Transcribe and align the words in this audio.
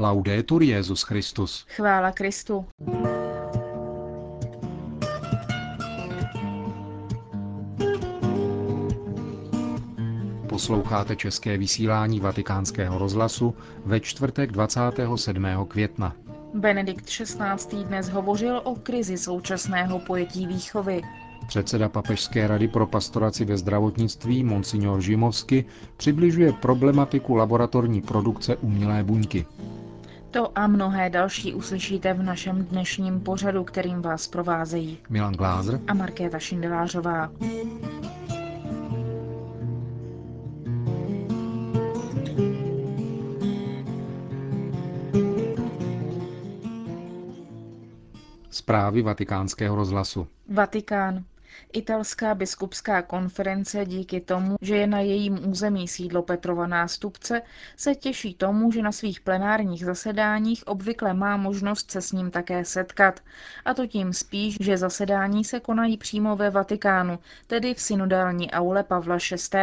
Laudetur 0.00 0.62
Jezus 0.62 1.02
Christus. 1.02 1.66
Chvála 1.76 2.12
Kristu. 2.12 2.66
Posloucháte 10.48 11.16
české 11.16 11.58
vysílání 11.58 12.20
Vatikánského 12.20 12.98
rozhlasu 12.98 13.54
ve 13.84 14.00
čtvrtek 14.00 14.52
27. 14.52 15.46
května. 15.68 16.16
Benedikt 16.54 17.04
XVI. 17.04 17.84
dnes 17.84 18.08
hovořil 18.08 18.60
o 18.64 18.74
krizi 18.74 19.18
současného 19.18 19.98
pojetí 19.98 20.46
výchovy. 20.46 21.02
Předseda 21.46 21.88
Papežské 21.88 22.46
rady 22.46 22.68
pro 22.68 22.86
pastoraci 22.86 23.44
ve 23.44 23.56
zdravotnictví 23.56 24.44
Monsignor 24.44 25.00
Žimovsky 25.00 25.64
přibližuje 25.96 26.52
problematiku 26.52 27.34
laboratorní 27.34 28.02
produkce 28.02 28.56
umělé 28.56 29.02
buňky. 29.04 29.46
To 30.30 30.58
a 30.58 30.66
mnohé 30.66 31.10
další 31.10 31.54
uslyšíte 31.54 32.14
v 32.14 32.22
našem 32.22 32.64
dnešním 32.64 33.20
pořadu, 33.20 33.64
kterým 33.64 34.02
vás 34.02 34.26
provázejí 34.28 34.98
Milan 35.08 35.34
Glázer 35.34 35.80
a 35.88 35.94
Markéta 35.94 36.38
Šindelářová. 36.38 37.30
Zprávy 48.50 49.02
vatikánského 49.02 49.76
rozhlasu. 49.76 50.26
Vatikán. 50.48 51.24
Italská 51.72 52.34
biskupská 52.34 53.02
konference 53.02 53.84
díky 53.86 54.20
tomu, 54.20 54.56
že 54.60 54.76
je 54.76 54.86
na 54.86 55.00
jejím 55.00 55.48
území 55.50 55.88
sídlo 55.88 56.22
Petrova 56.22 56.66
nástupce, 56.66 57.42
se 57.76 57.94
těší 57.94 58.34
tomu, 58.34 58.72
že 58.72 58.82
na 58.82 58.92
svých 58.92 59.20
plenárních 59.20 59.84
zasedáních 59.84 60.66
obvykle 60.66 61.14
má 61.14 61.36
možnost 61.36 61.90
se 61.90 62.00
s 62.00 62.12
ním 62.12 62.30
také 62.30 62.64
setkat. 62.64 63.20
A 63.64 63.74
to 63.74 63.86
tím 63.86 64.12
spíš, 64.12 64.56
že 64.60 64.76
zasedání 64.76 65.44
se 65.44 65.60
konají 65.60 65.96
přímo 65.96 66.36
ve 66.36 66.50
Vatikánu, 66.50 67.18
tedy 67.46 67.74
v 67.74 67.80
synodální 67.80 68.50
aule 68.50 68.82
Pavla 68.82 69.16
VI. 69.16 69.58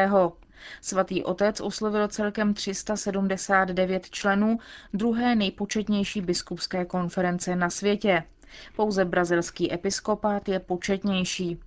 Svatý 0.81 1.23
otec 1.23 1.61
oslovil 1.61 2.07
celkem 2.07 2.53
379 2.53 4.09
členů 4.09 4.57
druhé 4.93 5.35
nejpočetnější 5.35 6.21
biskupské 6.21 6.85
konference 6.85 7.55
na 7.55 7.69
světě. 7.69 8.23
Pouze 8.75 9.05
brazilský 9.05 9.73
episkopát 9.73 10.49
je 10.49 10.59
početnější. 10.59 11.59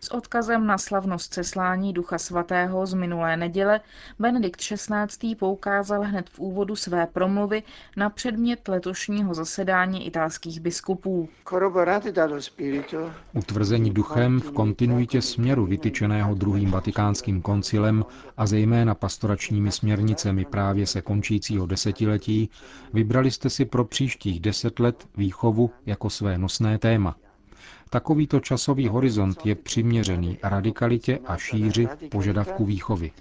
S 0.00 0.10
odkazem 0.14 0.66
na 0.66 0.78
slavnost 0.78 1.32
ceslání 1.34 1.92
Ducha 1.92 2.18
Svatého 2.18 2.86
z 2.86 2.94
minulé 2.94 3.36
neděle 3.36 3.80
Benedikt 4.18 4.60
XVI. 4.60 5.34
poukázal 5.34 6.02
hned 6.02 6.30
v 6.30 6.38
úvodu 6.38 6.76
své 6.76 7.06
promluvy 7.06 7.62
na 7.96 8.10
předmět 8.10 8.68
letošního 8.68 9.34
zasedání 9.34 10.06
italských 10.06 10.60
biskupů. 10.60 11.28
Utvrzení 13.32 13.90
duchem 13.90 14.40
v 14.40 14.52
kontinuitě 14.52 15.22
směru 15.22 15.66
vytyčeného 15.66 16.34
druhým 16.34 16.70
vatikánským 16.70 17.42
koncilem 17.42 18.04
a 18.36 18.46
zejména 18.46 18.94
pastoračními 18.94 19.72
směrnicemi 19.72 20.44
právě 20.44 20.86
se 20.86 21.02
končícího 21.02 21.66
desetiletí, 21.66 22.50
vybrali 22.92 23.30
jste 23.30 23.50
si 23.50 23.64
pro 23.64 23.84
příštích 23.84 24.40
deset 24.40 24.78
let 24.80 25.08
výchovu 25.16 25.70
jako 25.86 26.10
své 26.10 26.38
nosné 26.38 26.78
téma. 26.78 27.16
Takovýto 27.90 28.40
časový 28.40 28.88
horizont 28.88 29.46
je 29.46 29.54
přiměřený 29.54 30.38
radikalitě 30.42 31.18
a 31.26 31.36
šíři 31.36 31.88
požadavku 32.10 32.64
výchovy. 32.64 33.12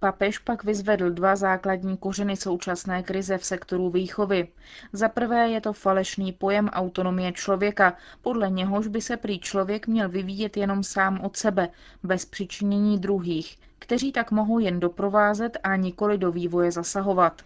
Papež 0.00 0.38
pak 0.38 0.64
vyzvedl 0.64 1.10
dva 1.10 1.36
základní 1.36 1.96
kořeny 1.96 2.36
současné 2.36 3.02
krize 3.02 3.38
v 3.38 3.44
sektoru 3.44 3.90
výchovy. 3.90 4.48
Za 4.92 5.08
prvé 5.08 5.48
je 5.48 5.60
to 5.60 5.72
falešný 5.72 6.32
pojem 6.32 6.68
autonomie 6.68 7.32
člověka, 7.32 7.96
podle 8.22 8.50
něhož 8.50 8.86
by 8.86 9.00
se 9.00 9.16
prý 9.16 9.40
člověk 9.40 9.86
měl 9.86 10.08
vyvíjet 10.08 10.56
jenom 10.56 10.82
sám 10.82 11.20
od 11.20 11.36
sebe, 11.36 11.68
bez 12.02 12.24
přičinění 12.24 12.98
druhých, 12.98 13.58
kteří 13.78 14.12
tak 14.12 14.30
mohou 14.30 14.58
jen 14.58 14.80
doprovázet 14.80 15.58
a 15.62 15.76
nikoli 15.76 16.18
do 16.18 16.32
vývoje 16.32 16.72
zasahovat. 16.72 17.42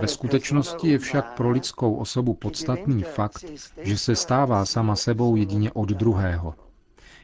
Ve 0.00 0.08
skutečnosti 0.08 0.88
je 0.88 0.98
však 0.98 1.36
pro 1.36 1.50
lidskou 1.50 1.94
osobu 1.94 2.34
podstatný 2.34 3.02
fakt, 3.02 3.44
že 3.82 3.98
se 3.98 4.16
stává 4.16 4.64
sama 4.64 4.96
sebou 4.96 5.36
jedině 5.36 5.72
od 5.72 5.88
druhého. 5.88 6.54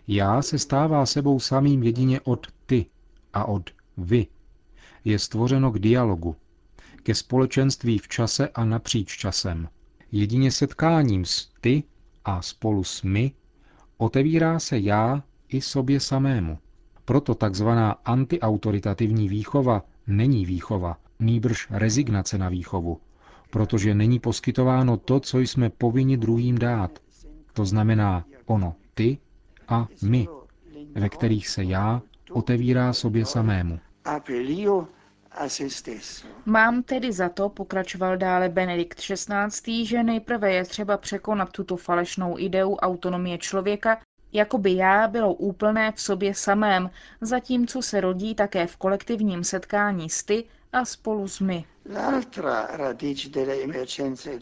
Já 0.09 0.43
se 0.43 0.59
stává 0.59 1.07
sebou 1.07 1.41
samým 1.41 1.83
jedině 1.83 2.21
od 2.21 2.47
ty 2.67 2.87
a 3.33 3.45
od 3.45 3.71
vy. 3.97 4.27
Je 5.05 5.19
stvořeno 5.19 5.71
k 5.71 5.79
dialogu, 5.79 6.37
ke 7.03 7.15
společenství 7.15 7.99
v 7.99 8.09
čase 8.09 8.49
a 8.49 8.65
napříč 8.65 9.17
časem. 9.17 9.69
Jedině 10.13 10.53
setkáním 10.53 11.25
s 11.25 11.49
ty 11.61 11.83
a 12.25 12.43
spolu 12.43 12.85
s 12.85 13.03
my 13.03 13.33
otevírá 13.97 14.59
se 14.59 14.79
já 14.79 15.23
i 15.49 15.61
sobě 15.61 16.01
samému. 16.01 16.59
Proto 17.05 17.35
takzvaná 17.35 17.93
antiautoritativní 17.93 19.29
výchova 19.29 19.83
není 20.07 20.47
výchova, 20.47 20.97
nýbrž 21.25 21.67
rezignace 21.71 22.39
na 22.39 22.49
výchovu, 22.49 23.01
protože 23.51 23.95
není 23.95 24.19
poskytováno 24.19 24.97
to, 24.97 25.21
co 25.21 25.39
jsme 25.39 25.71
povinni 25.71 26.17
druhým 26.17 26.59
dát. 26.59 26.99
To 27.53 27.65
znamená 27.65 28.25
ono 28.47 28.75
ty 28.95 29.19
a 29.69 29.87
my, 30.03 30.29
ve 30.95 31.09
kterých 31.09 31.49
se 31.49 31.65
já 31.65 32.03
otevírá 32.31 32.93
sobě 32.93 33.25
samému. 33.25 33.81
Mám 36.47 36.83
tedy 36.83 37.13
za 37.13 37.29
to, 37.29 37.49
pokračoval 37.49 38.17
dále 38.17 38.49
Benedikt 38.49 39.01
XVI., 39.01 39.87
že 39.87 40.03
nejprve 40.03 40.53
je 40.53 40.65
třeba 40.65 40.97
překonat 40.97 41.53
tuto 41.53 41.77
falešnou 41.77 42.39
ideu 42.39 42.75
autonomie 42.75 43.39
člověka, 43.39 43.99
jako 44.33 44.59
by 44.59 44.75
já 44.77 45.09
bylo 45.09 45.35
úplné 45.35 45.93
v 45.93 46.01
sobě 46.01 46.35
samém, 46.35 46.91
zatímco 47.21 47.83
se 47.83 48.01
rodí 48.01 48.35
také 48.35 48.67
v 48.67 48.77
kolektivním 48.77 49.45
setkání 49.45 50.11
s 50.11 50.25
ty 50.25 50.45
a 50.75 50.85
spolu 50.85 51.29
s 51.29 51.41
my. 51.41 51.65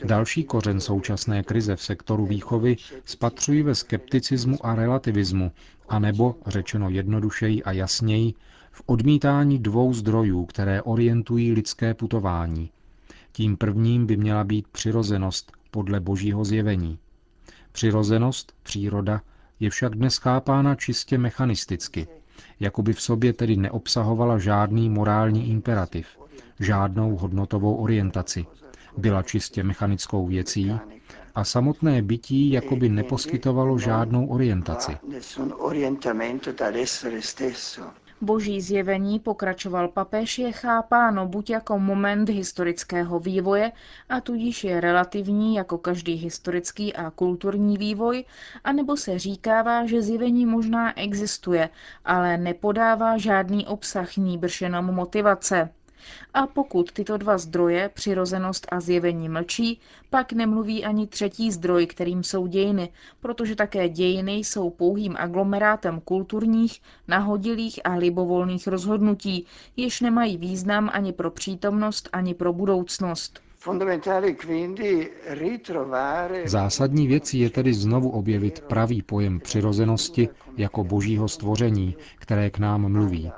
Další 0.05 0.45
kořen 0.45 0.81
současné 0.81 1.43
krize 1.43 1.77
v 1.77 1.83
sektoru 1.83 2.27
výchovy 2.27 2.77
spatřují 3.05 3.63
ve 3.63 3.75
skepticismu 3.75 4.67
a 4.67 4.75
relativismu, 4.75 5.53
anebo, 5.89 6.35
řečeno 6.47 6.91
jednodušeji 6.91 7.63
a 7.63 7.73
jasněji, 7.73 8.35
v 8.73 8.83
odmítání 8.87 9.59
dvou 9.59 9.95
zdrojů, 9.95 10.45
které 10.45 10.83
orientují 10.83 11.53
lidské 11.53 11.95
putování. 11.95 12.71
Tím 13.33 13.57
prvním 13.57 14.07
by 14.07 14.17
měla 14.17 14.45
být 14.45 14.69
přirozenost 14.69 15.53
podle 15.71 16.01
božího 16.01 16.45
zjevení. 16.45 16.99
Přirozenost, 17.73 18.53
příroda, 18.63 19.21
je 19.61 19.71
však 19.71 19.95
dnes 19.95 20.17
chápána 20.17 20.75
čistě 20.75 21.19
mechanisticky, 21.19 22.09
jako 22.61 22.83
by 22.83 22.93
v 22.93 23.01
sobě 23.03 23.33
tedy 23.33 23.57
neobsahovala 23.57 24.39
žádný 24.39 24.91
morální 24.91 25.51
imperativ, 25.51 26.07
žádnou 26.61 27.17
hodnotovou 27.17 27.75
orientaci, 27.75 28.47
byla 28.97 29.23
čistě 29.23 29.63
mechanickou 29.63 30.27
věcí 30.27 30.73
a 31.35 31.45
samotné 31.45 32.03
bytí 32.03 32.51
jakoby 32.51 32.89
neposkytovalo 32.89 33.79
žádnou 33.79 34.27
orientaci. 34.27 34.97
Boží 38.21 38.61
zjevení, 38.61 39.21
pokračoval 39.21 39.89
papež, 39.89 40.39
je 40.39 40.53
chápáno 40.53 41.27
buď 41.27 41.51
jako 41.51 41.79
moment 41.79 42.29
historického 42.29 43.21
vývoje, 43.21 43.73
a 44.09 44.21
tudíž 44.21 44.65
je 44.65 44.81
relativní 44.81 45.55
jako 45.55 45.79
každý 45.79 46.15
historický 46.15 46.95
a 46.95 47.11
kulturní 47.11 47.79
vývoj, 47.79 48.25
anebo 48.65 48.97
se 48.97 49.19
říkává, 49.19 49.87
že 49.87 50.03
zjevení 50.03 50.47
možná 50.47 50.99
existuje, 50.99 51.69
ale 52.05 52.37
nepodává 52.39 53.19
žádný 53.19 53.67
obsah, 53.67 54.17
níbrž 54.17 54.61
jenom 54.61 54.85
motivace. 54.85 55.69
A 56.35 56.47
pokud 56.47 56.93
tyto 56.93 57.17
dva 57.17 57.39
zdroje, 57.39 57.89
přirozenost 57.95 58.67
a 58.73 58.81
zjevení 58.81 59.29
mlčí, 59.29 59.81
pak 60.11 60.33
nemluví 60.33 60.85
ani 60.85 61.07
třetí 61.07 61.53
zdroj, 61.53 61.87
kterým 61.87 62.23
jsou 62.25 62.47
dějiny, 62.47 62.93
protože 63.21 63.57
také 63.57 63.89
dějiny 63.89 64.33
jsou 64.33 64.71
pouhým 64.71 65.17
aglomerátem 65.19 66.01
kulturních, 66.01 66.81
nahodilých 67.09 67.81
a 67.85 67.95
libovolných 67.95 68.67
rozhodnutí, 68.67 69.47
jež 69.77 70.01
nemají 70.01 70.37
význam 70.37 70.91
ani 70.93 71.13
pro 71.13 71.31
přítomnost, 71.31 72.09
ani 72.13 72.35
pro 72.35 72.53
budoucnost. 72.53 73.41
Zásadní 76.45 77.07
věcí 77.07 77.39
je 77.41 77.51
tedy 77.51 77.75
znovu 77.75 78.11
objevit 78.11 78.61
pravý 78.61 79.03
pojem 79.03 79.41
přirozenosti 79.41 80.29
jako 80.57 80.85
božího 80.85 81.29
stvoření, 81.29 81.97
které 82.19 82.51
k 82.51 82.59
nám 82.59 82.93
mluví. 82.93 83.33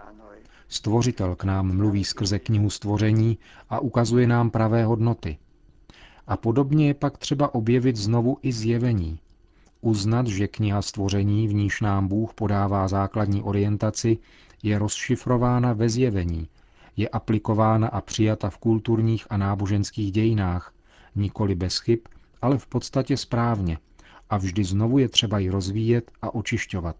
Stvořitel 0.69 1.35
k 1.37 1.45
nám 1.45 1.77
mluví 1.77 2.05
skrze 2.05 2.39
knihu 2.39 2.71
stvoření 2.71 3.39
a 3.71 3.79
ukazuje 3.79 4.27
nám 4.27 4.51
pravé 4.51 4.85
hodnoty. 4.85 5.39
A 6.27 6.37
podobně 6.37 6.87
je 6.87 6.95
pak 6.95 7.19
třeba 7.19 7.55
objevit 7.55 7.97
znovu 7.97 8.39
i 8.43 8.53
zjevení. 8.53 9.19
Uznat, 9.81 10.27
že 10.27 10.49
kniha 10.49 10.83
stvoření, 10.83 11.49
v 11.49 11.55
níž 11.55 11.81
nám 11.81 12.09
Bůh 12.09 12.35
podává 12.35 12.89
základní 12.89 13.43
orientaci, 13.43 14.19
je 14.63 14.79
rozšifrována 14.79 15.73
ve 15.73 15.89
zjevení, 15.89 16.49
je 16.97 17.09
aplikována 17.09 17.89
a 17.89 18.01
přijata 18.01 18.51
v 18.51 18.59
kulturních 18.59 19.27
a 19.31 19.37
náboženských 19.37 20.13
dějinách, 20.13 20.75
nikoli 21.17 21.55
bez 21.55 21.79
chyb, 21.79 21.99
ale 22.43 22.59
v 22.59 22.67
podstatě 22.67 23.17
správně, 23.17 23.79
a 24.31 24.37
vždy 24.37 24.65
znovu 24.65 24.99
je 24.99 25.09
třeba 25.09 25.39
ji 25.39 25.51
rozvíjet 25.51 26.11
a 26.23 26.35
očišťovat. 26.35 26.97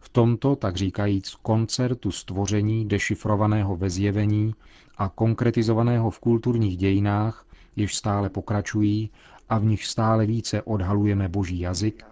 V 0.00 0.08
tomto, 0.08 0.56
tak 0.56 0.76
říkajíc, 0.76 1.34
koncertu 1.34 2.10
stvoření 2.10 2.88
dešifrovaného 2.88 3.76
ve 3.76 3.90
zjevení 3.90 4.54
a 4.98 5.08
konkretizovaného 5.08 6.10
v 6.10 6.18
kulturních 6.18 6.76
dějinách, 6.76 7.46
jež 7.76 7.94
stále 7.96 8.28
pokračují 8.28 9.10
a 9.48 9.58
v 9.58 9.64
nich 9.64 9.86
stále 9.86 10.26
více 10.26 10.62
odhalujeme 10.62 11.28
boží 11.28 11.60
jazyk, 11.60 12.04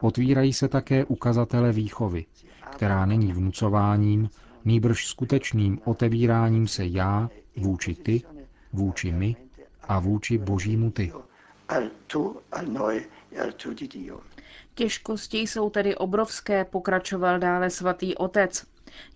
otvírají 0.00 0.52
se 0.52 0.68
také 0.68 1.04
ukazatele 1.04 1.72
výchovy, 1.72 2.24
která 2.72 3.06
není 3.06 3.32
vnucováním, 3.32 4.30
nýbrž 4.64 5.06
skutečným 5.06 5.78
otevíráním 5.84 6.68
se 6.68 6.86
já 6.86 7.30
vůči 7.56 7.94
ty, 7.94 8.22
vůči 8.72 9.12
my 9.12 9.36
a 9.88 9.98
vůči 9.98 10.38
božímu 10.38 10.90
ty. 10.90 11.12
Těžkosti 14.78 15.38
jsou 15.38 15.70
tedy 15.70 15.96
obrovské, 15.96 16.64
pokračoval 16.64 17.38
dále 17.38 17.70
svatý 17.70 18.14
otec. 18.14 18.66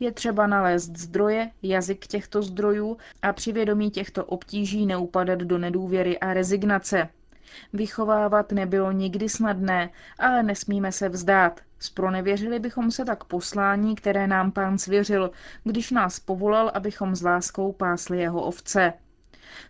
Je 0.00 0.12
třeba 0.12 0.46
nalézt 0.46 0.96
zdroje, 0.96 1.50
jazyk 1.62 2.06
těchto 2.06 2.42
zdrojů 2.42 2.96
a 3.22 3.32
při 3.32 3.52
vědomí 3.52 3.90
těchto 3.90 4.24
obtíží 4.24 4.86
neupadat 4.86 5.38
do 5.38 5.58
nedůvěry 5.58 6.18
a 6.18 6.34
rezignace. 6.34 7.08
Vychovávat 7.72 8.52
nebylo 8.52 8.92
nikdy 8.92 9.28
snadné, 9.28 9.90
ale 10.18 10.42
nesmíme 10.42 10.92
se 10.92 11.08
vzdát. 11.08 11.60
Spronevěřili 11.78 12.58
bychom 12.58 12.90
se 12.90 13.04
tak 13.04 13.24
poslání, 13.24 13.94
které 13.94 14.26
nám 14.26 14.52
pán 14.52 14.78
svěřil, 14.78 15.30
když 15.64 15.90
nás 15.90 16.20
povolal, 16.20 16.70
abychom 16.74 17.14
s 17.16 17.22
láskou 17.22 17.72
pásli 17.72 18.18
jeho 18.18 18.42
ovce. 18.42 18.92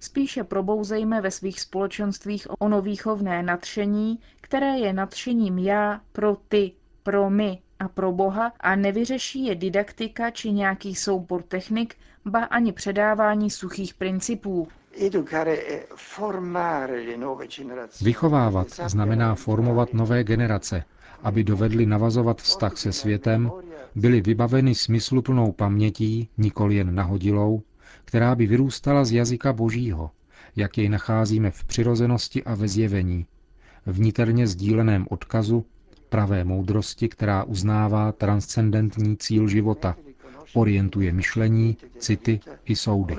Spíše 0.00 0.44
probouzejme 0.44 1.20
ve 1.20 1.30
svých 1.30 1.60
společenstvích 1.60 2.46
ono 2.58 2.82
výchovné 2.82 3.42
nadšení, 3.42 4.18
které 4.40 4.78
je 4.78 4.92
nadšením 4.92 5.58
já 5.58 6.00
pro 6.12 6.36
ty, 6.48 6.72
pro 7.02 7.30
my 7.30 7.58
a 7.78 7.88
pro 7.88 8.12
Boha 8.12 8.52
a 8.60 8.76
nevyřeší 8.76 9.46
je 9.46 9.54
didaktika 9.54 10.30
či 10.30 10.52
nějaký 10.52 10.94
soubor 10.94 11.42
technik, 11.42 11.94
ba 12.24 12.44
ani 12.44 12.72
předávání 12.72 13.50
suchých 13.50 13.94
principů. 13.94 14.68
Vychovávat 18.02 18.68
znamená 18.86 19.34
formovat 19.34 19.94
nové 19.94 20.24
generace, 20.24 20.84
aby 21.22 21.44
dovedli 21.44 21.86
navazovat 21.86 22.42
vztah 22.42 22.76
se 22.76 22.92
světem, 22.92 23.50
byli 23.94 24.20
vybaveni 24.20 24.74
smysluplnou 24.74 25.52
pamětí, 25.52 26.28
nikoli 26.38 26.74
jen 26.74 26.94
nahodilou, 26.94 27.62
která 28.04 28.34
by 28.34 28.46
vyrůstala 28.46 29.04
z 29.04 29.12
jazyka 29.12 29.52
božího, 29.52 30.10
jak 30.56 30.78
jej 30.78 30.88
nacházíme 30.88 31.50
v 31.50 31.64
přirozenosti 31.64 32.44
a 32.44 32.54
ve 32.54 32.68
zjevení, 32.68 33.26
v 33.86 34.00
niterně 34.00 34.46
sdíleném 34.46 35.06
odkazu, 35.10 35.64
pravé 36.08 36.44
moudrosti, 36.44 37.08
která 37.08 37.44
uznává 37.44 38.12
transcendentní 38.12 39.16
cíl 39.16 39.48
života, 39.48 39.96
orientuje 40.54 41.12
myšlení, 41.12 41.76
city 41.98 42.40
i 42.64 42.76
soudy. 42.76 43.16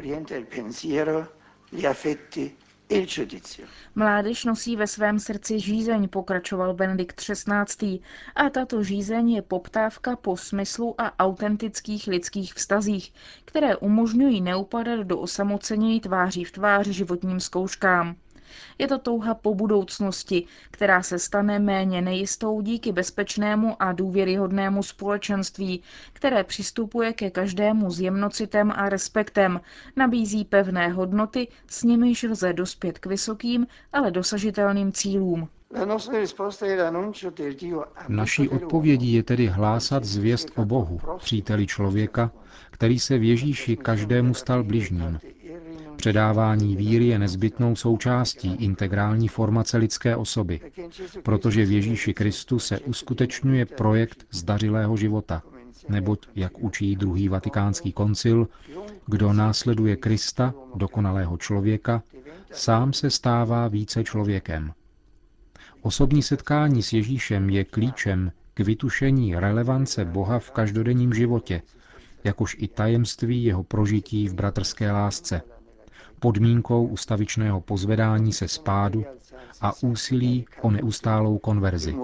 Mládež 3.96 4.46
nosí 4.46 4.76
ve 4.76 4.88
svém 4.88 5.20
srdci 5.20 5.60
žízeň, 5.60 6.08
pokračoval 6.10 6.74
Benedikt 6.74 7.16
XVI. 7.22 8.00
A 8.36 8.50
tato 8.50 8.84
žízeň 8.84 9.30
je 9.32 9.42
poptávka 9.42 10.16
po 10.16 10.38
smyslu 10.38 11.02
a 11.02 11.20
autentických 11.20 12.08
lidských 12.08 12.54
vztazích, 12.54 13.14
které 13.46 13.76
umožňují 13.76 14.42
neupadat 14.42 15.00
do 15.00 15.20
osamocenění 15.20 16.00
tváří 16.02 16.44
v 16.44 16.52
tvář 16.52 16.88
životním 16.88 17.40
zkouškám. 17.40 18.16
Je 18.78 18.88
to 18.88 18.98
touha 18.98 19.34
po 19.34 19.56
budoucnosti, 19.56 20.46
která 20.72 21.04
se 21.04 21.20
stane 21.20 21.60
méně 21.60 22.02
nejistou 22.02 22.62
díky 22.62 22.92
bezpečnému 22.92 23.76
a 23.80 23.92
důvěryhodnému 23.92 24.84
společenství, 24.84 25.84
které 26.14 26.44
přistupuje 26.44 27.14
ke 27.14 27.30
každému 27.30 27.92
s 27.92 28.00
jemnocitem 28.00 28.72
a 28.76 28.90
respektem, 28.90 29.62
nabízí 29.96 30.46
pevné 30.46 30.90
hodnoty, 30.90 31.48
s 31.68 31.84
nimiž 31.84 32.24
lze 32.24 32.54
dospět 32.54 33.00
k 33.00 33.06
vysokým, 33.06 33.68
ale 33.94 34.12
dosažitelným 34.12 34.92
cílům. 34.92 35.48
Naší 38.08 38.50
odpovědí 38.50 39.14
je 39.14 39.24
tedy 39.24 39.48
hlásat 39.48 40.04
zvěst 40.04 40.52
o 40.56 40.66
Bohu, 40.66 41.00
příteli 41.18 41.68
člověka, 41.68 42.32
který 42.72 43.00
se 43.00 43.18
v 43.18 43.24
Ježíši 43.24 43.78
každému 43.78 44.34
stal 44.34 44.64
bližním, 44.64 45.20
Předávání 46.02 46.76
víry 46.76 47.06
je 47.06 47.20
nezbytnou 47.20 47.76
součástí 47.76 48.56
integrální 48.56 49.28
formace 49.28 49.78
lidské 49.78 50.16
osoby, 50.16 50.62
protože 51.24 51.66
v 51.66 51.72
Ježíši 51.72 52.14
Kristu 52.14 52.60
se 52.60 52.80
uskutečňuje 52.80 53.66
projekt 53.66 54.26
zdařilého 54.32 54.98
života, 54.98 55.44
neboť, 55.90 56.28
jak 56.36 56.58
učí 56.58 56.96
druhý 56.96 57.30
vatikánský 57.30 57.92
koncil, 57.92 58.48
kdo 59.08 59.34
následuje 59.34 59.96
Krista, 59.96 60.54
dokonalého 60.76 61.38
člověka, 61.38 62.04
sám 62.52 62.94
se 62.94 63.10
stává 63.10 63.68
více 63.68 64.04
člověkem. 64.04 64.74
Osobní 65.82 66.24
setkání 66.24 66.84
s 66.84 66.94
Ježíšem 66.94 67.50
je 67.50 67.64
klíčem 67.64 68.32
k 68.54 68.60
vytušení 68.60 69.36
relevance 69.36 70.06
Boha 70.06 70.40
v 70.40 70.52
každodenním 70.52 71.14
životě, 71.14 71.62
jakož 72.24 72.56
i 72.60 72.68
tajemství 72.68 73.44
jeho 73.44 73.64
prožití 73.64 74.30
v 74.30 74.34
bratrské 74.34 74.92
lásce– 74.92 75.42
podmínkou 76.22 76.86
ustavičného 76.88 77.62
pozvedání 77.62 78.34
se 78.34 78.48
spádu 78.48 79.06
a 79.62 79.74
úsilí 79.84 80.46
o 80.62 80.72
neustálou 80.72 81.38
konverzi. 81.38 81.96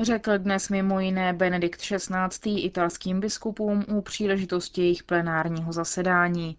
Řekl 0.00 0.38
dnes 0.38 0.68
mimo 0.68 1.00
jiné 1.00 1.32
Benedikt 1.32 1.80
XVI. 1.80 2.60
italským 2.60 3.20
biskupům 3.20 3.84
u 3.88 4.00
příležitosti 4.00 4.80
jejich 4.80 5.02
plenárního 5.02 5.72
zasedání. 5.72 6.56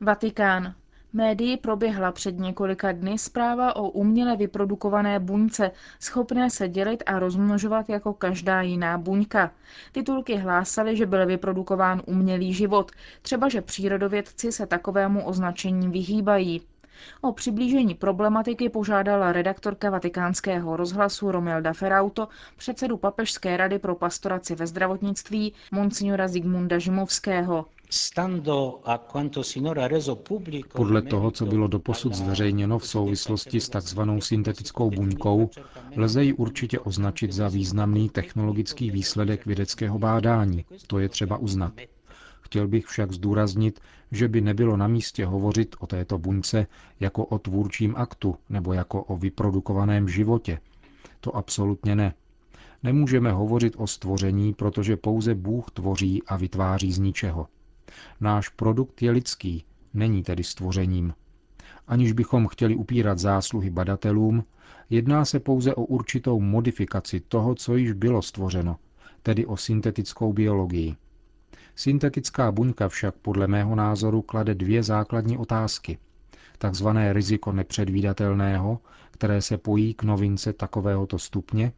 Vatikán. 0.00 0.74
Médii 1.12 1.56
proběhla 1.56 2.12
před 2.12 2.38
několika 2.38 2.92
dny 2.92 3.18
zpráva 3.18 3.76
o 3.76 3.88
uměle 3.88 4.36
vyprodukované 4.36 5.20
buňce, 5.20 5.70
schopné 6.00 6.50
se 6.50 6.68
dělit 6.68 7.02
a 7.06 7.18
rozmnožovat 7.18 7.88
jako 7.88 8.12
každá 8.12 8.62
jiná 8.62 8.98
buňka. 8.98 9.52
Titulky 9.92 10.36
hlásaly, 10.36 10.96
že 10.96 11.06
byl 11.06 11.26
vyprodukován 11.26 12.02
umělý 12.06 12.54
život, 12.54 12.92
třeba 13.22 13.48
že 13.48 13.62
přírodovědci 13.62 14.52
se 14.52 14.66
takovému 14.66 15.26
označení 15.26 15.88
vyhýbají. 15.88 16.62
O 17.20 17.32
přiblížení 17.32 17.94
problematiky 17.94 18.68
požádala 18.68 19.32
redaktorka 19.32 19.90
vatikánského 19.90 20.76
rozhlasu 20.76 21.32
Romilda 21.32 21.72
Ferauto 21.72 22.28
předsedu 22.56 22.96
Papežské 22.96 23.56
rady 23.56 23.78
pro 23.78 23.94
pastoraci 23.94 24.54
ve 24.54 24.66
zdravotnictví 24.66 25.52
Monsignora 25.72 26.28
Zigmunda 26.28 26.78
Žimovského. 26.78 27.66
Podle 30.74 31.02
toho, 31.02 31.30
co 31.30 31.46
bylo 31.46 31.66
doposud 31.68 32.14
zveřejněno 32.14 32.78
v 32.78 32.86
souvislosti 32.86 33.60
s 33.60 33.68
takzvanou 33.68 34.20
syntetickou 34.20 34.90
buňkou, 34.90 35.50
lze 35.96 36.24
ji 36.24 36.32
určitě 36.32 36.80
označit 36.80 37.32
za 37.32 37.48
významný 37.48 38.08
technologický 38.08 38.90
výsledek 38.90 39.46
vědeckého 39.46 39.98
bádání. 39.98 40.64
To 40.86 40.98
je 40.98 41.08
třeba 41.08 41.36
uznat. 41.36 41.72
Chtěl 42.40 42.68
bych 42.68 42.86
však 42.86 43.12
zdůraznit, 43.12 43.80
že 44.12 44.28
by 44.28 44.40
nebylo 44.40 44.76
na 44.76 44.88
místě 44.88 45.26
hovořit 45.26 45.76
o 45.78 45.86
této 45.86 46.18
buňce 46.18 46.66
jako 47.00 47.24
o 47.24 47.38
tvůrčím 47.38 47.94
aktu 47.96 48.36
nebo 48.48 48.72
jako 48.72 49.02
o 49.02 49.16
vyprodukovaném 49.16 50.08
životě. 50.08 50.58
To 51.20 51.36
absolutně 51.36 51.96
ne. 51.96 52.14
Nemůžeme 52.82 53.32
hovořit 53.32 53.74
o 53.76 53.86
stvoření, 53.86 54.54
protože 54.54 54.96
pouze 54.96 55.34
Bůh 55.34 55.70
tvoří 55.70 56.22
a 56.26 56.36
vytváří 56.36 56.92
z 56.92 56.98
ničeho. 56.98 57.46
Náš 58.20 58.48
produkt 58.48 59.02
je 59.02 59.10
lidský, 59.10 59.64
není 59.94 60.22
tedy 60.22 60.44
stvořením. 60.44 61.14
Aniž 61.86 62.12
bychom 62.12 62.48
chtěli 62.48 62.74
upírat 62.74 63.18
zásluhy 63.18 63.70
badatelům, 63.70 64.44
jedná 64.90 65.24
se 65.24 65.40
pouze 65.40 65.74
o 65.74 65.84
určitou 65.84 66.40
modifikaci 66.40 67.20
toho, 67.20 67.54
co 67.54 67.76
již 67.76 67.92
bylo 67.92 68.22
stvořeno, 68.22 68.76
tedy 69.22 69.46
o 69.46 69.56
syntetickou 69.56 70.32
biologii. 70.32 70.96
Syntetická 71.74 72.52
buňka 72.52 72.88
však 72.88 73.14
podle 73.14 73.46
mého 73.46 73.74
názoru 73.74 74.22
klade 74.22 74.54
dvě 74.54 74.82
základní 74.82 75.38
otázky. 75.38 75.98
Takzvané 76.58 77.12
riziko 77.12 77.52
nepředvídatelného, 77.52 78.78
které 79.10 79.42
se 79.42 79.58
pojí 79.58 79.94
k 79.94 80.02
novince 80.02 80.52
takovéhoto 80.52 81.18
stupně, 81.18 81.72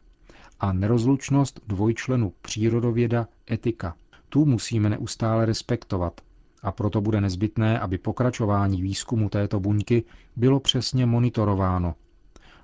a 0.59 0.73
nerozlučnost 0.73 1.59
dvojčlenu 1.67 2.33
přírodověda 2.41 3.27
etika. 3.51 3.95
Tu 4.33 4.45
musíme 4.45 4.89
neustále 4.89 5.45
respektovat 5.45 6.21
a 6.63 6.71
proto 6.71 7.01
bude 7.01 7.21
nezbytné, 7.21 7.79
aby 7.79 7.97
pokračování 7.97 8.81
výzkumu 8.81 9.29
této 9.29 9.59
buňky 9.59 10.03
bylo 10.35 10.59
přesně 10.59 11.05
monitorováno. 11.05 11.95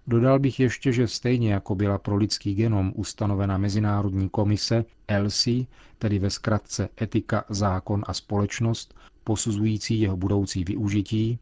Dodal 0.08 0.40
bych 0.40 0.60
ještě, 0.60 0.92
že 0.92 1.08
stejně 1.08 1.54
jako 1.54 1.76
byla 1.76 1.98
pro 1.98 2.16
lidský 2.16 2.56
genom 2.56 2.94
ustanovena 2.96 3.58
Mezinárodní 3.58 4.30
komise 4.30 4.86
ELSI, 5.08 5.68
tedy 5.98 6.20
ve 6.20 6.30
zkratce 6.30 6.90
Etika, 7.02 7.44
zákon 7.50 8.04
a 8.08 8.14
společnost, 8.14 8.96
posuzující 9.24 10.02
jeho 10.02 10.18
budoucí 10.18 10.64
využití, 10.64 11.40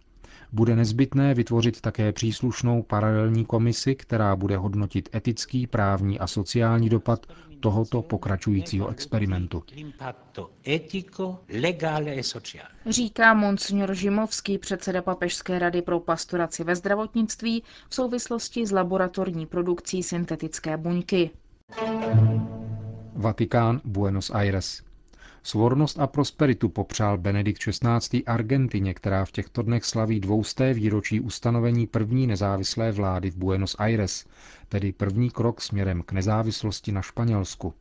bude 0.51 0.75
nezbytné 0.75 1.33
vytvořit 1.33 1.81
také 1.81 2.11
příslušnou 2.11 2.83
paralelní 2.83 3.45
komisi, 3.45 3.95
která 3.95 4.35
bude 4.35 4.57
hodnotit 4.57 5.09
etický, 5.15 5.67
právní 5.67 6.19
a 6.19 6.27
sociální 6.27 6.89
dopad 6.89 7.25
tohoto 7.59 8.01
pokračujícího 8.01 8.87
experimentu. 8.89 9.63
Říká 12.89 13.33
monsignor 13.33 13.93
Žimovský, 13.95 14.57
předseda 14.57 15.01
Papežské 15.01 15.59
rady 15.59 15.81
pro 15.81 15.99
pastoraci 15.99 16.63
ve 16.63 16.75
zdravotnictví 16.75 17.63
v 17.89 17.95
souvislosti 17.95 18.65
s 18.67 18.71
laboratorní 18.71 19.45
produkcí 19.45 20.03
syntetické 20.03 20.77
buňky. 20.77 21.29
Vatikán, 23.13 23.81
Buenos 23.85 24.29
Aires. 24.29 24.86
Svornost 25.47 25.99
a 25.99 26.07
prosperitu 26.07 26.69
popřál 26.69 27.17
Benedikt 27.17 27.61
XVI. 27.61 28.23
Argentině, 28.25 28.93
která 28.93 29.25
v 29.25 29.31
těchto 29.31 29.61
dnech 29.61 29.85
slaví 29.85 30.19
dvousté 30.19 30.73
výročí 30.73 31.19
ustanovení 31.19 31.87
první 31.87 32.27
nezávislé 32.27 32.91
vlády 32.91 33.31
v 33.31 33.35
Buenos 33.37 33.75
Aires, 33.79 34.25
tedy 34.69 34.91
první 34.91 35.29
krok 35.29 35.61
směrem 35.61 36.03
k 36.05 36.11
nezávislosti 36.11 36.91
na 36.91 37.01
Španělsku. 37.01 37.73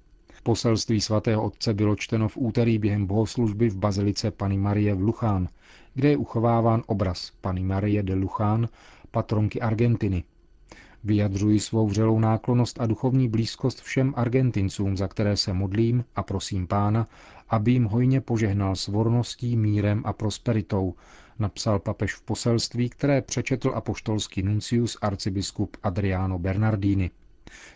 Poselství 0.43 1.01
svatého 1.01 1.43
otce 1.43 1.75
bylo 1.75 1.97
čteno 1.97 2.29
v 2.29 2.37
úterý 2.37 2.79
během 2.79 3.07
bohoslužby 3.07 3.69
v 3.69 3.77
bazilice 3.77 4.31
Pany 4.31 4.59
Marie 4.59 4.95
v 4.95 5.01
Luchán, 5.01 5.49
kde 5.95 6.09
je 6.09 6.17
uchováván 6.17 6.83
obraz 6.87 7.33
Pany 7.41 7.63
Marie 7.63 8.03
de 8.03 8.15
Luchán, 8.15 8.69
patronky 9.11 9.61
Argentiny, 9.61 10.25
Vyjadřuji 11.07 11.61
svou 11.61 11.87
vřelou 11.87 12.19
náklonost 12.19 12.81
a 12.81 12.87
duchovní 12.87 13.29
blízkost 13.29 13.81
všem 13.83 14.15
Argentincům, 14.17 14.97
za 14.97 15.09
které 15.09 15.37
se 15.37 15.53
modlím 15.53 16.05
a 16.17 16.23
prosím 16.23 16.67
pána, 16.67 17.09
aby 17.49 17.73
jim 17.73 17.85
hojně 17.85 18.21
požehnal 18.21 18.77
svorností, 18.77 19.57
mírem 19.57 20.03
a 20.07 20.13
prosperitou, 20.13 20.95
napsal 21.39 21.79
papež 21.79 22.15
v 22.15 22.23
poselství, 22.23 22.89
které 22.89 23.23
přečetl 23.23 23.73
apoštolský 23.75 24.43
nuncius 24.43 24.99
arcibiskup 25.03 25.77
Adriano 25.83 26.39
Bernardini. 26.39 27.11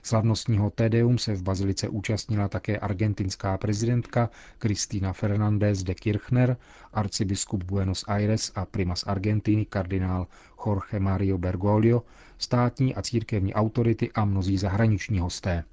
Slavnostního 0.02 0.70
tédeum 0.70 1.18
se 1.18 1.34
v 1.34 1.42
bazilice 1.42 1.88
účastnila 1.88 2.48
také 2.48 2.78
argentinská 2.78 3.58
prezidentka 3.58 4.30
Cristina 4.58 5.12
Fernández 5.12 5.82
de 5.82 5.94
Kirchner, 5.94 6.56
arcibiskup 6.92 7.64
Buenos 7.64 8.04
Aires 8.08 8.52
a 8.54 8.64
primas 8.64 9.04
Argentiny 9.06 9.66
kardinál 9.66 10.26
Jorge 10.66 11.00
Mario 11.00 11.38
Bergoglio, 11.38 12.02
státní 12.38 12.94
a 12.94 13.02
církevní 13.02 13.54
autority 13.54 14.10
a 14.14 14.24
mnozí 14.24 14.58
zahraniční 14.58 15.18
hosté. 15.18 15.64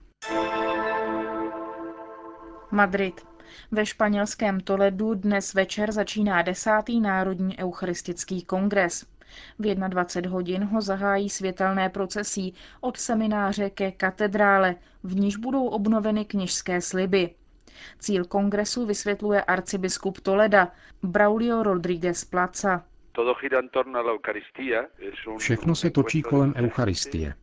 Madrid. 2.71 3.36
Ve 3.71 3.85
španělském 3.85 4.59
Toledu 4.59 5.13
dnes 5.13 5.53
večer 5.53 5.91
začíná 5.91 6.41
desátý 6.41 7.01
Národní 7.01 7.59
eucharistický 7.59 8.43
kongres. 8.43 9.05
V 9.59 9.75
21 9.75 10.31
hodin 10.31 10.63
ho 10.63 10.81
zahájí 10.81 11.29
světelné 11.29 11.89
procesí 11.89 12.53
od 12.81 12.97
semináře 12.97 13.69
ke 13.69 13.91
katedrále, 13.91 14.75
v 15.03 15.15
níž 15.15 15.37
budou 15.37 15.67
obnoveny 15.67 16.25
kněžské 16.25 16.81
sliby. 16.81 17.29
Cíl 17.99 18.25
kongresu 18.25 18.85
vysvětluje 18.85 19.41
arcibiskup 19.41 20.19
Toleda 20.19 20.71
Braulio 21.03 21.63
Rodríguez 21.63 22.25
Plaza. 22.25 22.83
Všechno 25.37 25.75
se 25.75 25.89
točí 25.89 26.21
kolem 26.21 26.53
Eucharistie. 26.55 27.33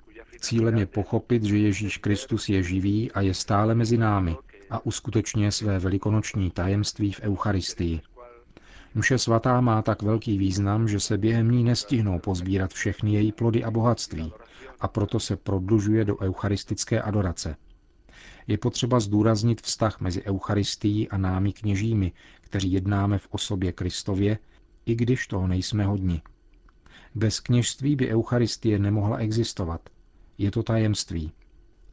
Cílem 0.40 0.76
je 0.78 0.87
pochopit, 0.87 1.42
že 1.42 1.56
Ježíš 1.56 1.99
Kristus 1.99 2.49
je 2.49 2.62
živý 2.62 3.12
a 3.12 3.20
je 3.20 3.34
stále 3.34 3.75
mezi 3.75 3.99
námi 3.99 4.37
a 4.75 4.87
uskutečňuje 4.87 5.52
své 5.52 5.78
velikonoční 5.78 6.50
tajemství 6.50 7.12
v 7.12 7.21
Eucharistii. 7.21 8.00
Mše 8.95 9.19
svatá 9.19 9.61
má 9.61 9.83
tak 9.83 10.02
velký 10.02 10.38
význam, 10.38 10.88
že 10.88 11.00
se 11.00 11.19
během 11.19 11.50
ní 11.50 11.64
nestihnou 11.64 12.19
pozbírat 12.19 12.73
všechny 12.73 13.14
její 13.14 13.33
plody 13.33 13.64
a 13.64 13.71
bohatství 13.71 14.33
a 14.81 14.88
proto 14.88 15.21
se 15.21 15.37
prodlužuje 15.37 16.04
do 16.04 16.19
eucharistické 16.19 17.02
adorace. 17.02 17.57
Je 18.47 18.59
potřeba 18.59 19.00
zdůraznit 19.00 19.61
vztah 19.62 20.00
mezi 20.00 20.23
Eucharistií 20.23 21.09
a 21.09 21.19
námi 21.19 21.52
kněžími, 21.52 22.12
kteří 22.40 22.73
jednáme 22.73 23.19
v 23.19 23.28
osobě 23.31 23.73
Kristově, 23.73 24.38
i 24.87 24.95
když 24.95 25.26
toho 25.26 25.47
nejsme 25.47 25.85
hodni. 25.85 26.23
Bez 27.14 27.40
kněžství 27.40 27.97
by 27.97 28.09
Eucharistie 28.09 28.78
nemohla 28.78 29.16
existovat. 29.16 29.81
Je 30.38 30.50
to 30.50 30.62
tajemství. 30.62 31.33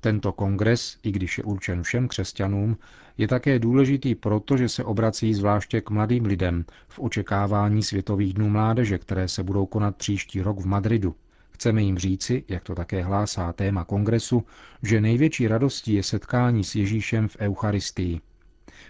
Tento 0.01 0.31
kongres, 0.31 0.97
i 1.03 1.11
když 1.11 1.37
je 1.37 1.43
určen 1.43 1.83
všem 1.83 2.07
křesťanům, 2.07 2.77
je 3.17 3.27
také 3.27 3.59
důležitý 3.59 4.15
proto, 4.15 4.57
že 4.57 4.69
se 4.69 4.83
obrací 4.83 5.33
zvláště 5.33 5.81
k 5.81 5.89
mladým 5.89 6.25
lidem 6.25 6.65
v 6.87 6.99
očekávání 6.99 7.83
Světových 7.83 8.33
dnů 8.33 8.49
mládeže, 8.49 8.97
které 8.97 9.27
se 9.27 9.43
budou 9.43 9.65
konat 9.65 9.95
příští 9.95 10.41
rok 10.41 10.59
v 10.59 10.65
Madridu. 10.65 11.15
Chceme 11.51 11.81
jim 11.81 11.97
říci, 11.97 12.43
jak 12.47 12.63
to 12.63 12.75
také 12.75 13.03
hlásá 13.03 13.53
téma 13.53 13.85
kongresu, 13.85 14.43
že 14.83 15.01
největší 15.01 15.47
radostí 15.47 15.93
je 15.93 16.03
setkání 16.03 16.63
s 16.63 16.75
Ježíšem 16.75 17.27
v 17.27 17.37
Eucharistii. 17.39 18.21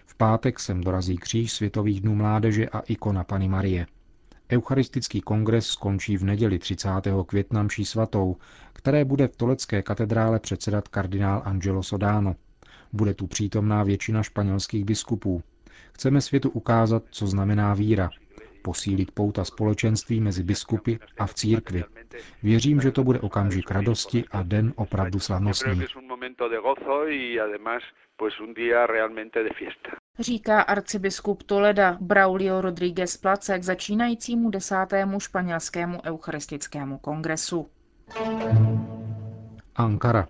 V 0.06 0.16
pátek 0.16 0.60
sem 0.60 0.82
dorazí 0.82 1.18
kříž 1.18 1.52
Světových 1.52 2.02
dnů 2.02 2.16
mládeže 2.16 2.70
a 2.70 2.80
ikona 2.80 3.24
Pany 3.24 3.48
Marie. 3.50 3.88
Eucharistický 4.52 5.22
kongres 5.22 5.68
skončí 5.68 6.18
v 6.18 6.24
neděli 6.24 6.60
30. 6.60 6.90
května 7.26 7.64
mší 7.64 7.86
svatou, 7.86 8.36
které 8.74 9.06
bude 9.06 9.28
v 9.28 9.38
Tolecké 9.38 9.82
katedrále 9.82 10.40
předsedat 10.40 10.88
kardinál 10.88 11.42
Angelo 11.46 11.84
Sodano. 11.84 12.36
Bude 12.94 13.14
tu 13.14 13.28
přítomná 13.28 13.84
většina 13.84 14.24
španělských 14.24 14.86
biskupů. 14.86 15.44
Chceme 15.94 16.22
světu 16.22 16.50
ukázat, 16.50 17.04
co 17.12 17.28
znamená 17.28 17.74
víra, 17.74 18.10
posílit 18.62 19.12
pouta 19.12 19.44
společenství 19.44 20.22
mezi 20.22 20.44
biskupy 20.44 20.96
a 21.20 21.26
v 21.26 21.34
církvi. 21.34 21.84
Věřím, 22.44 22.82
že 22.82 22.92
to 22.92 23.04
bude 23.04 23.20
okamžik 23.20 23.72
radosti 23.72 24.24
a 24.32 24.44
den 24.44 24.74
opravdu 24.76 25.20
slavnostní. 25.20 25.82
Říká 30.22 30.62
arcibiskup 30.62 31.44
Toleda 31.44 31.98
Braulio 32.02 32.62
Rodríguez 32.62 33.18
Place 33.18 33.60
k 33.60 33.64
začínajícímu 33.64 34.50
desátému 34.50 35.20
španělskému 35.20 36.00
eucharistickému 36.06 36.98
kongresu. 36.98 37.68
Ankara. 39.76 40.28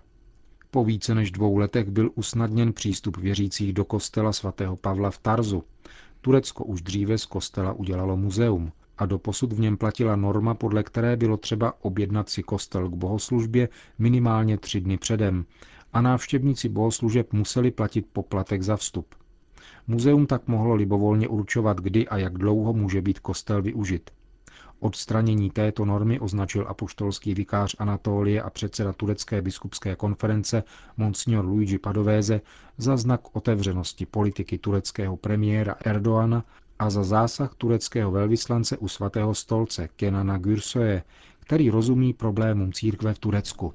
Po 0.70 0.84
více 0.84 1.14
než 1.14 1.30
dvou 1.30 1.56
letech 1.56 1.90
byl 1.90 2.10
usnadněn 2.14 2.72
přístup 2.72 3.16
věřících 3.16 3.72
do 3.72 3.84
kostela 3.84 4.32
svatého 4.32 4.76
Pavla 4.76 5.10
v 5.10 5.18
Tarzu. 5.18 5.64
Turecko 6.20 6.64
už 6.64 6.82
dříve 6.82 7.18
z 7.18 7.26
kostela 7.26 7.72
udělalo 7.72 8.16
muzeum 8.16 8.72
a 8.98 9.06
doposud 9.06 9.52
v 9.52 9.60
něm 9.60 9.76
platila 9.76 10.16
norma, 10.16 10.54
podle 10.54 10.82
které 10.82 11.16
bylo 11.16 11.36
třeba 11.36 11.84
objednat 11.84 12.28
si 12.28 12.42
kostel 12.42 12.88
k 12.88 12.94
bohoslužbě 12.94 13.68
minimálně 13.98 14.58
tři 14.58 14.80
dny 14.80 14.98
předem 14.98 15.44
a 15.92 16.00
návštěvníci 16.00 16.68
bohoslužeb 16.68 17.32
museli 17.32 17.70
platit 17.70 18.06
poplatek 18.12 18.62
za 18.62 18.76
vstup. 18.76 19.14
Muzeum 19.86 20.26
tak 20.26 20.48
mohlo 20.48 20.74
libovolně 20.74 21.28
určovat, 21.28 21.80
kdy 21.80 22.08
a 22.08 22.16
jak 22.16 22.38
dlouho 22.38 22.72
může 22.72 23.02
být 23.02 23.18
kostel 23.18 23.62
využit. 23.62 24.10
Odstranění 24.80 25.50
této 25.50 25.84
normy 25.84 26.20
označil 26.20 26.64
apoštolský 26.68 27.34
vikář 27.34 27.76
Anatolie 27.78 28.42
a 28.42 28.50
předseda 28.50 28.92
turecké 28.92 29.42
biskupské 29.42 29.96
konference 29.96 30.62
Monsignor 30.96 31.44
Luigi 31.44 31.78
Padovéze 31.78 32.40
za 32.78 32.96
znak 32.96 33.20
otevřenosti 33.36 34.06
politiky 34.06 34.58
tureckého 34.58 35.16
premiéra 35.16 35.76
Erdoana 35.84 36.44
a 36.78 36.90
za 36.90 37.04
zásah 37.04 37.54
tureckého 37.54 38.10
velvyslance 38.10 38.76
u 38.76 38.88
svatého 38.88 39.34
stolce 39.34 39.88
Kenana 39.96 40.38
Gürsoje, 40.38 41.02
který 41.40 41.70
rozumí 41.70 42.12
problémům 42.12 42.72
církve 42.72 43.14
v 43.14 43.18
Turecku. 43.18 43.74